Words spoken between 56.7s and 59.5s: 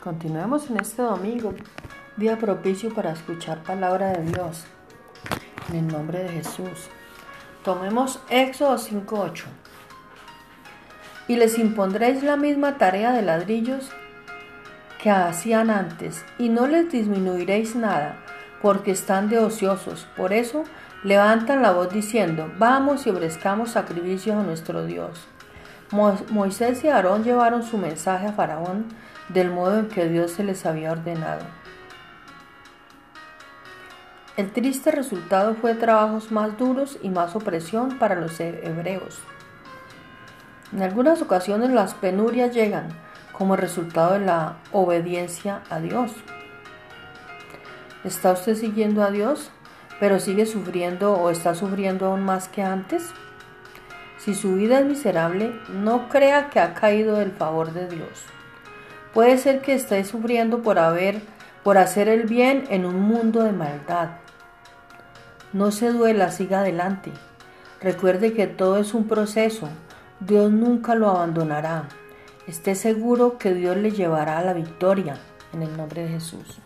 caído del favor de Dios. Puede